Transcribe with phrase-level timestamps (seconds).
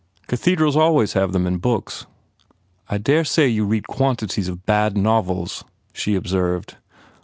[0.25, 2.07] "Cathedrals always have sacristans in books."
[2.89, 6.75] "I dare say you read quantities of bad novels," she observed.